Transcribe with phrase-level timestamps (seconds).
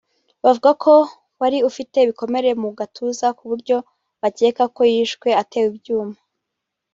[0.43, 0.93] bavuga ko
[1.39, 3.77] wari ufite ibikomere mu gatuza ku buryo
[4.21, 6.17] bakeka ko yishwe atewe ibyuma